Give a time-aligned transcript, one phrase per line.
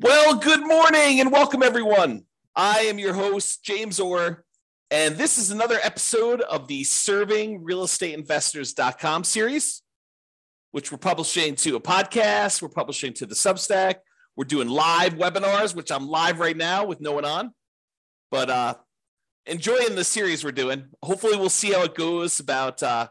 [0.00, 2.24] Well, good morning and welcome everyone.
[2.56, 4.44] I am your host, James Orr,
[4.90, 9.82] and this is another episode of the Serving Real Estate Investors.com series,
[10.72, 13.96] which we're publishing to a podcast, we're publishing to the Substack,
[14.34, 17.52] we're doing live webinars, which I'm live right now with no one on.
[18.30, 18.74] But uh
[19.46, 20.86] enjoying the series we're doing.
[21.02, 23.08] Hopefully, we'll see how it goes about uh,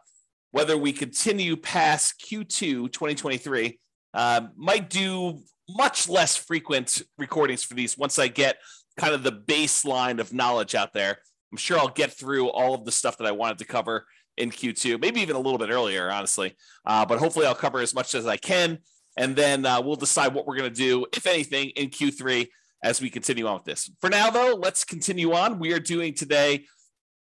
[0.52, 3.80] whether we continue past Q2 2023.
[4.14, 5.40] Uh, might do
[5.70, 8.58] much less frequent recordings for these once I get
[8.98, 11.18] kind of the baseline of knowledge out there.
[11.52, 14.06] I'm sure I'll get through all of the stuff that I wanted to cover
[14.38, 16.56] in Q2, maybe even a little bit earlier, honestly.
[16.86, 18.80] Uh, but hopefully, I'll cover as much as I can.
[19.18, 22.48] And then uh, we'll decide what we're going to do, if anything, in Q3
[22.84, 23.92] as we continue on with this.
[24.02, 25.60] For now, though, let's continue on.
[25.60, 26.66] We are doing today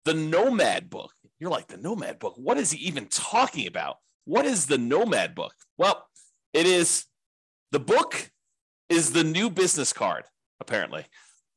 [0.05, 1.11] the Nomad book.
[1.39, 2.35] You're like, the Nomad book?
[2.37, 3.97] What is he even talking about?
[4.25, 5.53] What is the Nomad book?
[5.77, 6.07] Well,
[6.53, 7.05] it is
[7.71, 8.31] the book
[8.89, 10.25] is the new business card,
[10.59, 11.05] apparently.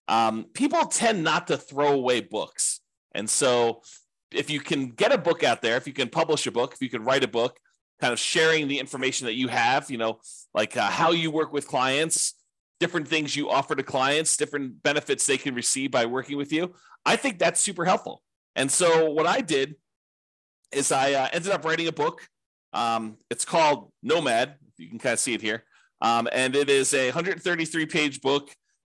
[0.06, 2.80] Um, people tend not to throw away books.
[3.14, 3.82] And so
[4.30, 6.82] if you can get a book out there, if you can publish a book, if
[6.82, 7.58] you can write a book,
[8.00, 10.18] kind of sharing the information that you have, you know,
[10.52, 12.34] like uh, how you work with clients,
[12.80, 16.74] different things you offer to clients, different benefits they can receive by working with you.
[17.06, 18.22] I think that's super helpful.
[18.56, 19.76] And so what I did
[20.72, 22.28] is I uh, ended up writing a book.
[22.74, 24.56] Um, it's called Nomad.
[24.76, 25.64] You can kind of see it here.
[26.00, 28.50] Um, and it is a 133 page book.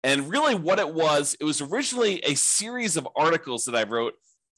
[0.03, 4.13] And really, what it was, it was originally a series of articles that I wrote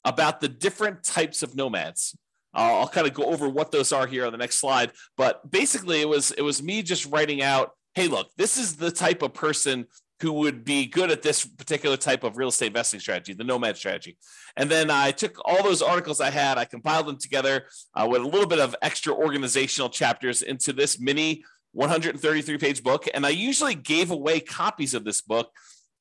[0.05, 2.17] about the different types of nomads.
[2.55, 4.91] Uh, I'll kind of go over what those are here on the next slide.
[5.17, 8.91] But basically, it was it was me just writing out, hey, look, this is the
[8.91, 9.85] type of person
[10.21, 13.77] who would be good at this particular type of real estate investing strategy, the nomad
[13.77, 14.17] strategy.
[14.57, 18.21] And then I took all those articles I had, I compiled them together uh, with
[18.21, 23.07] a little bit of extra organizational chapters into this mini 133 page book.
[23.13, 25.51] And I usually gave away copies of this book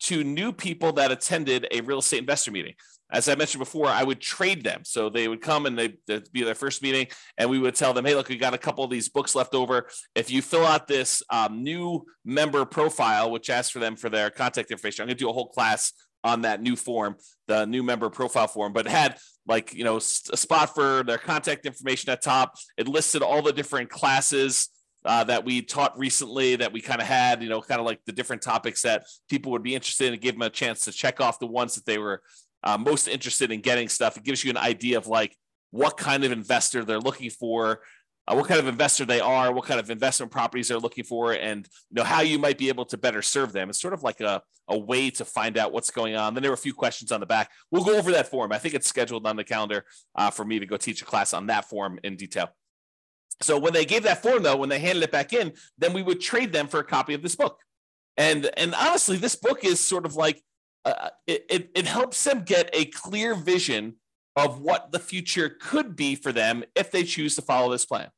[0.00, 2.74] to new people that attended a real estate investor meeting.
[3.10, 4.82] As I mentioned before, I would trade them.
[4.84, 7.94] So they would come and they, would be their first meeting, and we would tell
[7.94, 9.88] them, hey, look, we got a couple of these books left over.
[10.14, 14.30] If you fill out this um, new member profile, which asks for them for their
[14.30, 15.92] contact information, I'm going to do a whole class
[16.24, 17.16] on that new form,
[17.46, 19.16] the new member profile form, but it had
[19.46, 22.54] like, you know, a spot for their contact information at top.
[22.76, 24.68] It listed all the different classes
[25.04, 28.00] uh, that we taught recently that we kind of had, you know, kind of like
[28.04, 30.92] the different topics that people would be interested in and give them a chance to
[30.92, 32.20] check off the ones that they were
[32.64, 34.16] uh, most interested in getting stuff.
[34.16, 35.36] It gives you an idea of like
[35.70, 37.80] what kind of investor they're looking for,
[38.26, 41.32] uh, what kind of investor they are, what kind of investment properties they're looking for,
[41.32, 43.70] and you know how you might be able to better serve them.
[43.70, 46.34] It's sort of like a, a way to find out what's going on.
[46.34, 47.50] Then there were a few questions on the back.
[47.70, 48.52] We'll go over that form.
[48.52, 51.32] I think it's scheduled on the calendar uh, for me to go teach a class
[51.32, 52.50] on that form in detail.
[53.40, 56.02] So when they gave that form, though, when they handed it back in, then we
[56.02, 57.58] would trade them for a copy of this book.
[58.16, 60.42] And and honestly, this book is sort of like
[60.84, 63.96] uh, it, it, it helps them get a clear vision
[64.36, 68.08] of what the future could be for them if they choose to follow this plan.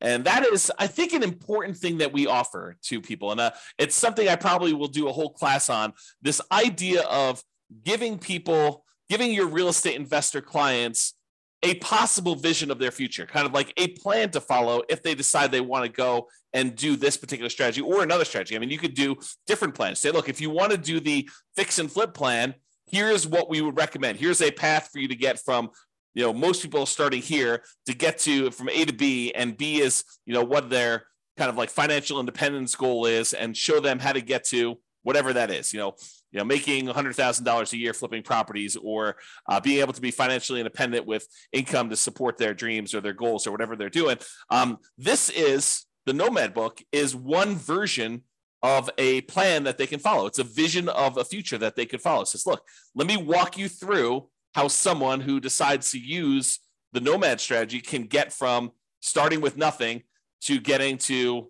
[0.00, 3.32] And that is, I think, an important thing that we offer to people.
[3.32, 5.92] And uh, it's something I probably will do a whole class on
[6.22, 7.42] this idea of
[7.84, 11.14] giving people, giving your real estate investor clients
[11.62, 15.14] a possible vision of their future, kind of like a plan to follow if they
[15.14, 18.54] decide they want to go and do this particular strategy or another strategy.
[18.54, 19.98] I mean, you could do different plans.
[19.98, 22.54] Say, look, if you want to do the fix and flip plan,
[22.86, 24.18] here's what we would recommend.
[24.18, 25.70] Here's a path for you to get from
[26.14, 29.80] you know most people starting here to get to from A to B, and B
[29.80, 33.98] is you know what their kind of like financial independence goal is, and show them
[33.98, 35.72] how to get to whatever that is.
[35.72, 35.94] You know,
[36.30, 39.16] you know, making $100,000 a year flipping properties or
[39.48, 43.12] uh, being able to be financially independent with income to support their dreams or their
[43.12, 44.18] goals or whatever they're doing.
[44.50, 48.22] Um, this is the Nomad book is one version
[48.62, 50.26] of a plan that they can follow.
[50.26, 52.22] It's a vision of a future that they could follow.
[52.22, 52.62] It says, look,
[52.94, 56.60] let me walk you through how someone who decides to use
[56.92, 60.02] the Nomad strategy can get from starting with nothing
[60.42, 61.48] to getting to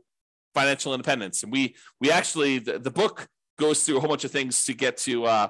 [0.54, 1.42] financial independence.
[1.42, 3.28] And we we actually the, the book
[3.58, 5.48] goes through a whole bunch of things to get to uh,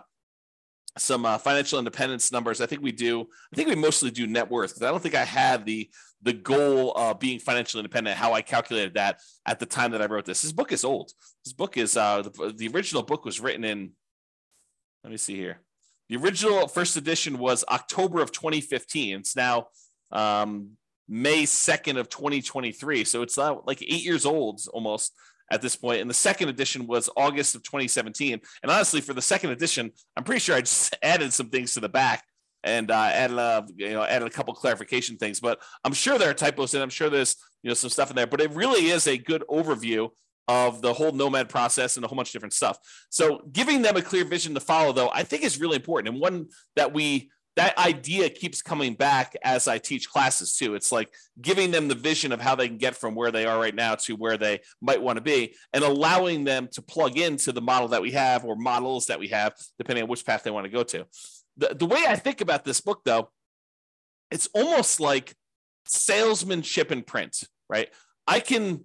[0.96, 2.60] some uh, financial independence numbers.
[2.60, 3.26] I think we do.
[3.52, 5.88] I think we mostly do net worth because I don't think I had the
[6.22, 8.16] the goal of being financially independent.
[8.16, 10.42] How I calculated that at the time that I wrote this.
[10.42, 11.12] This book is old.
[11.44, 13.92] This book is uh, the, the original book was written in.
[15.04, 15.60] Let me see here.
[16.08, 19.20] The original first edition was October of 2015.
[19.20, 19.68] It's now
[20.10, 20.70] um,
[21.08, 23.04] May 2nd of 2023.
[23.04, 25.12] So it's uh, like eight years old almost
[25.50, 26.00] at this point.
[26.00, 28.40] And the second edition was August of 2017.
[28.62, 31.80] And honestly, for the second edition, I'm pretty sure I just added some things to
[31.80, 32.24] the back
[32.64, 35.40] and uh, added a you know added a couple clarification things.
[35.40, 38.16] But I'm sure there are typos and I'm sure there's you know some stuff in
[38.16, 38.26] there.
[38.26, 40.10] But it really is a good overview
[40.48, 42.78] of the whole nomad process and a whole bunch of different stuff.
[43.10, 46.20] So giving them a clear vision to follow, though, I think is really important and
[46.20, 50.76] one that we that idea keeps coming back as I teach classes too.
[50.76, 51.12] It's like
[51.42, 53.96] giving them the vision of how they can get from where they are right now
[53.96, 57.88] to where they might want to be and allowing them to plug into the model
[57.88, 60.70] that we have or models that we have, depending on which path they want to
[60.70, 61.04] go to.
[61.56, 63.30] The, the way I think about this book, though,
[64.30, 65.34] it's almost like
[65.84, 67.88] salesmanship in print, right?
[68.28, 68.84] I can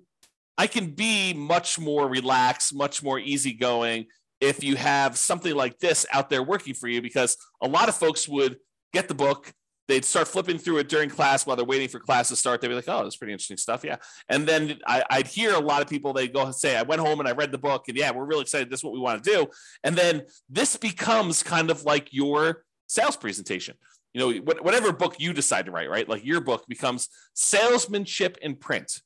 [0.57, 4.07] I can be much more relaxed, much more easygoing
[4.43, 7.95] if you have something like this out there working for you, because a lot of
[7.95, 8.57] folks would
[8.91, 9.53] get the book,
[9.87, 12.59] they'd start flipping through it during class while they're waiting for class to start.
[12.59, 13.97] They'd be like, "Oh, that's pretty interesting stuff." Yeah,
[14.27, 16.99] and then I, would hear a lot of people they go and say, "I went
[16.99, 18.69] home and I read the book, and yeah, we're really excited.
[18.69, 19.47] This is what we want to do."
[19.83, 23.75] And then this becomes kind of like your sales presentation.
[24.13, 26.07] You know, whatever book you decide to write, right?
[26.07, 28.99] Like your book becomes salesmanship in print,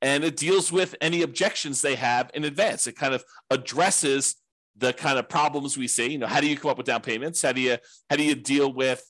[0.00, 2.86] and it deals with any objections they have in advance.
[2.86, 4.36] It kind of addresses
[4.76, 6.12] the kind of problems we see.
[6.12, 7.42] You know, how do you come up with down payments?
[7.42, 7.76] How do you
[8.08, 9.02] how do you deal with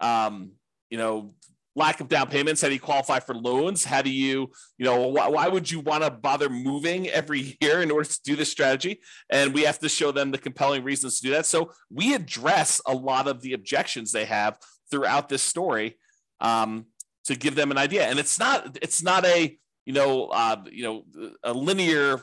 [0.00, 0.52] um,
[0.90, 1.34] you know
[1.74, 2.62] lack of down payments?
[2.62, 3.84] How do you qualify for loans?
[3.84, 7.82] How do you you know why, why would you want to bother moving every year
[7.82, 9.00] in order to do this strategy?
[9.30, 11.46] And we have to show them the compelling reasons to do that.
[11.46, 14.58] So we address a lot of the objections they have
[14.90, 15.98] throughout this story
[16.40, 16.86] um,
[17.24, 18.06] to give them an idea.
[18.06, 22.20] And it's not it's not a you know uh, you know a linear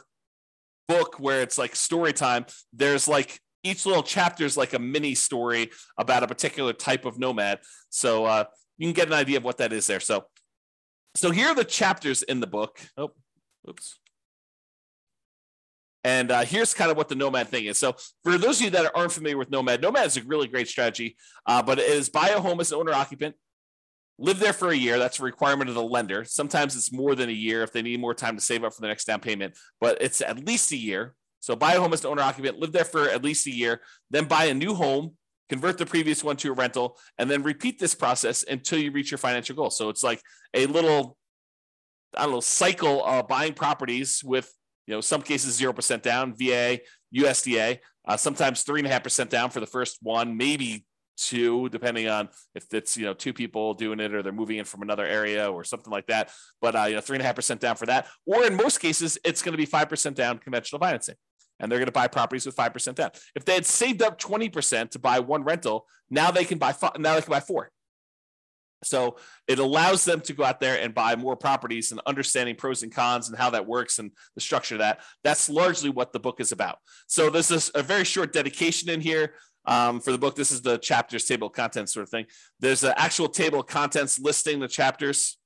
[0.87, 5.15] book where it's like story time, there's like each little chapter is like a mini
[5.15, 7.59] story about a particular type of nomad.
[7.89, 8.43] So uh,
[8.77, 9.99] you can get an idea of what that is there.
[9.99, 10.25] So,
[11.15, 12.79] so here are the chapters in the book.
[12.97, 13.11] Oh,
[13.67, 13.99] oops.
[16.03, 17.79] And uh, here's kind of what the Nomad thing is.
[17.79, 20.67] So, for those of you that aren't familiar with Nomad, Nomad is a really great
[20.67, 21.17] strategy,
[21.47, 23.35] uh, but it is buy a home as an owner occupant,
[24.17, 24.97] live there for a year.
[24.97, 26.23] That's a requirement of the lender.
[26.23, 28.81] Sometimes it's more than a year if they need more time to save up for
[28.81, 31.15] the next down payment, but it's at least a year.
[31.39, 33.81] So buy a home as an owner occupant, live there for at least a year,
[34.09, 35.15] then buy a new home,
[35.49, 39.11] convert the previous one to a rental, and then repeat this process until you reach
[39.11, 39.69] your financial goal.
[39.69, 40.21] So it's like
[40.53, 41.17] a little,
[42.17, 44.51] I don't know, cycle of buying properties with,
[44.87, 46.79] you know, some cases 0% down, VA,
[47.15, 50.85] USDA, uh, sometimes 3.5% down for the first one, maybe
[51.17, 54.65] two, depending on if it's you know two people doing it or they're moving in
[54.65, 56.31] from another area or something like that.
[56.61, 58.79] But uh, you know, three and a half percent down for that, or in most
[58.79, 61.15] cases, it's going to be five percent down conventional financing,
[61.59, 63.11] and they're going to buy properties with five percent down.
[63.35, 66.73] If they had saved up twenty percent to buy one rental, now they can buy
[66.73, 67.71] five, now they can buy four.
[68.83, 72.83] So it allows them to go out there and buy more properties and understanding pros
[72.83, 74.99] and cons and how that works and the structure of that.
[75.23, 76.77] That's largely what the book is about.
[77.07, 79.33] So there's this, a very short dedication in here
[79.67, 80.35] um, for the book.
[80.35, 82.25] This is the chapters, table of contents sort of thing.
[82.59, 85.37] There's an actual table of contents listing the chapters.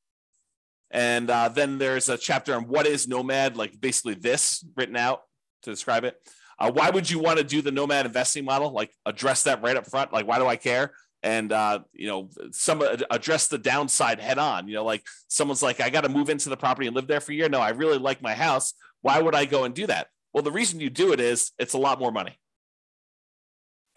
[0.91, 5.21] And uh, then there's a chapter on what is Nomad, like basically this written out
[5.63, 6.15] to describe it.
[6.57, 8.71] Uh, why would you want to do the Nomad investing model?
[8.71, 10.11] Like address that right up front.
[10.11, 10.91] Like, why do I care?
[11.21, 12.81] And uh, you know, some
[13.11, 14.67] address the downside head on.
[14.67, 17.19] You know, like someone's like, I got to move into the property and live there
[17.21, 17.49] for a year.
[17.49, 18.73] No, I really like my house.
[19.01, 20.07] Why would I go and do that?
[20.33, 22.37] Well, the reason you do it is it's a lot more money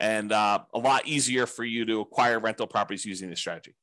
[0.03, 3.75] and uh, a lot easier for you to acquire rental properties using this strategy.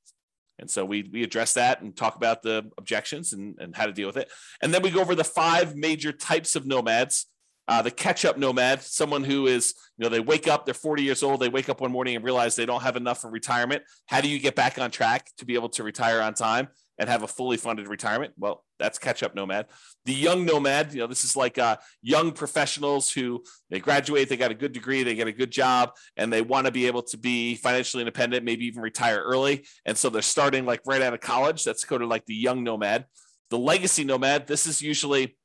[0.60, 3.94] And so we we address that and talk about the objections and, and how to
[3.94, 4.30] deal with it.
[4.62, 7.26] And then we go over the five major types of nomads.
[7.70, 11.22] Uh, the catch-up nomad, someone who is, you know, they wake up, they're 40 years
[11.22, 13.84] old, they wake up one morning and realize they don't have enough for retirement.
[14.08, 16.70] How do you get back on track to be able to retire on time?
[17.00, 18.34] And have a fully funded retirement.
[18.38, 19.68] Well, that's catch up nomad.
[20.06, 24.38] The young nomad, you know, this is like uh, young professionals who they graduate, they
[24.38, 27.02] got a good degree, they get a good job, and they want to be able
[27.04, 29.66] to be financially independent, maybe even retire early.
[29.86, 31.64] And so they're starting like right out of college.
[31.64, 33.06] That's kind of like the young nomad.
[33.50, 35.38] The legacy nomad, this is usually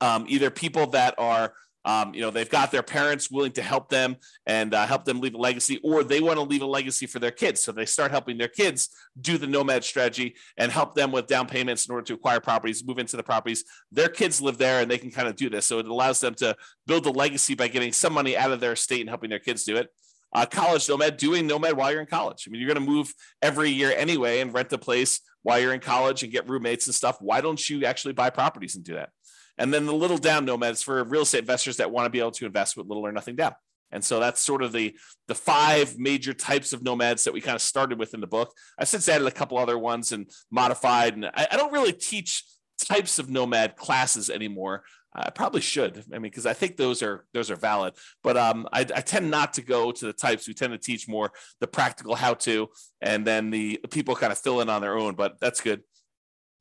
[0.00, 1.52] um, either people that are
[1.84, 5.20] um, you know they've got their parents willing to help them and uh, help them
[5.20, 7.62] leave a legacy or they want to leave a legacy for their kids.
[7.62, 8.88] So they start helping their kids
[9.20, 12.86] do the nomad strategy and help them with down payments in order to acquire properties
[12.86, 13.64] move into the properties.
[13.90, 15.66] Their kids live there and they can kind of do this.
[15.66, 18.72] So it allows them to build a legacy by getting some money out of their
[18.72, 19.88] estate and helping their kids do it.
[20.34, 22.44] Uh, college nomad doing nomad while you're in college.
[22.46, 23.12] I mean you're going to move
[23.42, 26.94] every year anyway and rent a place while you're in college and get roommates and
[26.94, 27.16] stuff.
[27.20, 29.10] Why don't you actually buy properties and do that
[29.58, 32.30] and then the little down nomads for real estate investors that want to be able
[32.32, 33.54] to invest with little or nothing down.
[33.92, 34.96] And so that's sort of the
[35.28, 38.52] the five major types of nomads that we kind of started with in the book.
[38.78, 41.14] I've since added a couple other ones and modified.
[41.14, 42.44] And I, I don't really teach
[42.78, 44.82] types of nomad classes anymore.
[45.14, 46.04] I probably should.
[46.10, 47.94] I mean, because I think those are those are valid.
[48.22, 50.48] But um, I, I, tend not to go to the types.
[50.48, 52.70] We tend to teach more the practical how to,
[53.02, 55.14] and then the people kind of fill in on their own.
[55.14, 55.82] But that's good.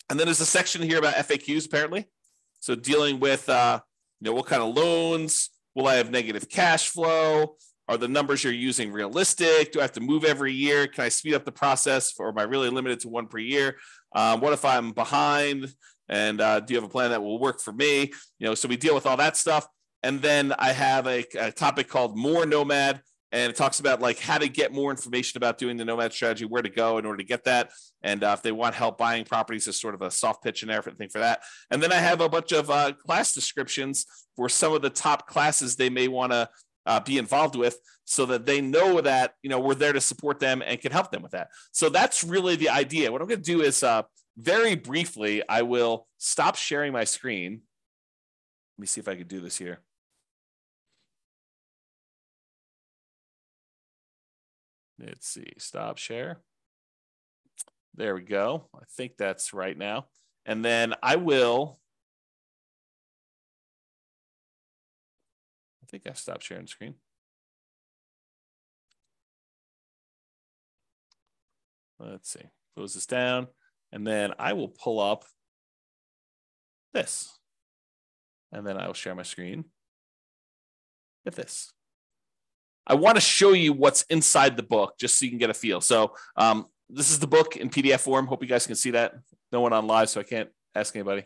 [0.09, 2.09] And then there's a section here about FAQs apparently.
[2.61, 3.81] So dealing with uh,
[4.21, 5.49] You know, what kind of loans?
[5.73, 7.55] Will I have negative cash flow?
[7.87, 9.71] Are the numbers you're using realistic?
[9.71, 10.87] Do I have to move every year?
[10.87, 13.77] Can I speed up the process, or am I really limited to one per year?
[14.15, 15.73] Um, what if I'm behind?
[16.07, 18.11] And uh, do you have a plan that will work for me?
[18.37, 19.67] You know, so we deal with all that stuff.
[20.03, 23.01] And then I have a, a topic called More Nomad,
[23.31, 26.45] and it talks about like how to get more information about doing the nomad strategy,
[26.45, 27.71] where to go in order to get that,
[28.01, 30.71] and uh, if they want help buying properties, is sort of a soft pitch and
[30.71, 31.41] everything for that.
[31.69, 35.27] And then I have a bunch of uh, class descriptions for some of the top
[35.27, 36.49] classes they may want to
[36.85, 40.39] uh, be involved with, so that they know that you know we're there to support
[40.39, 41.49] them and can help them with that.
[41.71, 43.11] So that's really the idea.
[43.11, 44.03] What I'm going to do is uh,
[44.37, 47.61] very briefly, I will stop sharing my screen.
[48.77, 49.79] Let me see if I can do this here.
[55.03, 56.41] Let's see, stop share.
[57.95, 58.69] There we go.
[58.75, 60.05] I think that's right now.
[60.45, 61.79] And then I will,
[65.83, 66.95] I think I stopped sharing screen.
[71.99, 73.47] Let's see, close this down.
[73.91, 75.25] And then I will pull up
[76.93, 77.37] this.
[78.51, 79.65] And then I will share my screen
[81.25, 81.73] with this.
[82.87, 85.53] I want to show you what's inside the book just so you can get a
[85.53, 85.81] feel.
[85.81, 88.27] So um, this is the book in PDF form.
[88.27, 89.13] Hope you guys can see that.
[89.51, 91.25] No one on live, so I can't ask anybody.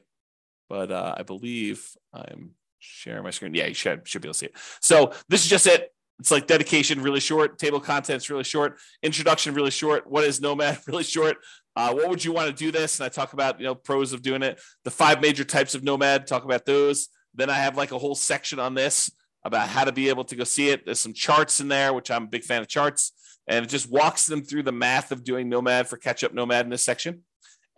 [0.69, 3.53] But uh, I believe I'm sharing my screen.
[3.53, 4.55] Yeah, you should, should be able to see it.
[4.81, 5.91] So this is just it.
[6.19, 7.59] It's like dedication, really short.
[7.59, 8.77] Table contents, really short.
[9.03, 10.09] Introduction, really short.
[10.09, 11.38] What is Nomad, really short.
[11.75, 13.00] Uh, what would you want to do this?
[13.00, 14.59] And I talk about you know pros of doing it.
[14.85, 16.25] The five major types of Nomad.
[16.25, 17.09] Talk about those.
[17.33, 19.12] Then I have like a whole section on this
[19.45, 20.85] about how to be able to go see it.
[20.85, 23.13] There's some charts in there, which I'm a big fan of charts,
[23.47, 26.65] and it just walks them through the math of doing Nomad for Catch Up Nomad
[26.65, 27.21] in this section.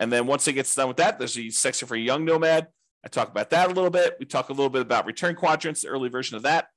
[0.00, 2.68] And then once it gets done with that, there's a section for Young Nomad.
[3.04, 4.16] I talk about that a little bit.
[4.18, 6.68] We talk a little bit about return quadrants, the early version of that,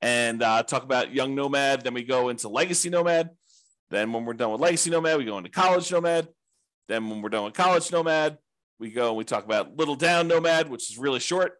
[0.00, 1.82] and uh, talk about Young Nomad.
[1.82, 3.30] Then we go into Legacy Nomad.
[3.90, 6.28] Then when we're done with Legacy Nomad, we go into College Nomad.
[6.88, 8.38] Then when we're done with College Nomad,
[8.78, 11.54] we go and we talk about Little Down Nomad, which is really short.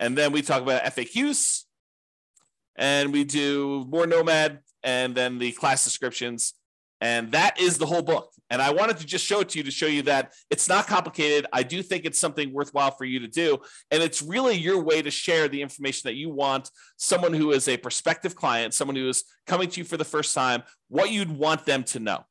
[0.00, 1.64] And then we talk about FAQs
[2.74, 6.54] and we do more Nomad and then the class descriptions.
[7.02, 8.30] And that is the whole book.
[8.50, 10.86] And I wanted to just show it to you to show you that it's not
[10.86, 11.46] complicated.
[11.52, 13.58] I do think it's something worthwhile for you to do.
[13.90, 17.68] And it's really your way to share the information that you want someone who is
[17.68, 21.30] a prospective client, someone who is coming to you for the first time, what you'd
[21.30, 22.24] want them to know.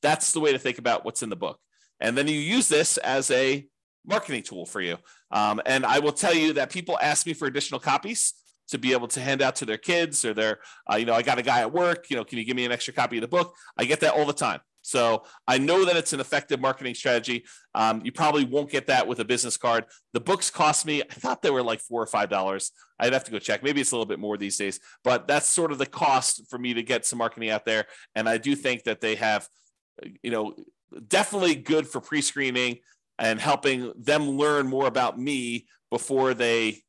[0.00, 1.58] That's the way to think about what's in the book.
[2.00, 3.66] And then you use this as a
[4.06, 4.96] marketing tool for you.
[5.30, 8.34] Um, and I will tell you that people ask me for additional copies
[8.68, 10.58] to be able to hand out to their kids or their,
[10.90, 12.64] uh, you know, I got a guy at work, you know, can you give me
[12.64, 13.54] an extra copy of the book?
[13.76, 14.60] I get that all the time.
[14.84, 17.44] So I know that it's an effective marketing strategy.
[17.74, 19.86] Um, you probably won't get that with a business card.
[20.12, 22.70] The books cost me, I thought they were like four or five dollars.
[22.98, 23.62] I'd have to go check.
[23.62, 26.58] Maybe it's a little bit more these days, but that's sort of the cost for
[26.58, 27.86] me to get some marketing out there.
[28.14, 29.48] And I do think that they have,
[30.22, 30.54] you know,
[31.08, 32.78] definitely good for pre-screening
[33.18, 36.82] and helping them learn more about me before they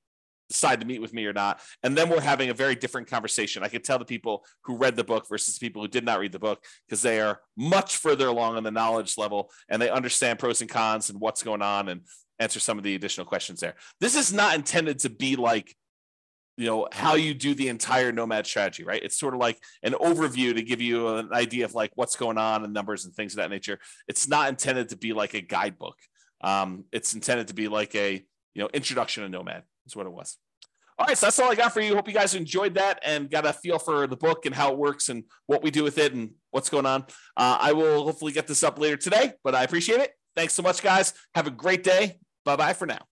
[0.49, 1.59] decide to meet with me or not.
[1.83, 3.63] And then we're having a very different conversation.
[3.63, 6.31] I can tell the people who read the book versus people who did not read
[6.31, 10.39] the book because they are much further along on the knowledge level and they understand
[10.39, 12.01] pros and cons and what's going on and
[12.39, 13.75] answer some of the additional questions there.
[13.99, 15.75] This is not intended to be like
[16.57, 19.91] you know how you do the entire nomad strategy right it's sort of like an
[19.91, 23.33] overview to give you an idea of like what's going on and numbers and things
[23.33, 23.77] of that nature
[24.07, 25.97] it's not intended to be like a guidebook
[26.41, 28.13] um, it's intended to be like a
[28.53, 30.37] you know introduction to nomad is what it was.
[30.97, 31.93] All right so that's all i got for you.
[31.93, 34.77] Hope you guys enjoyed that and got a feel for the book and how it
[34.77, 37.01] works and what we do with it and what's going on.
[37.35, 40.11] Uh, i will hopefully get this up later today but i appreciate it.
[40.35, 41.13] Thanks so much guys.
[41.33, 42.19] Have a great day.
[42.45, 42.99] Bye bye for now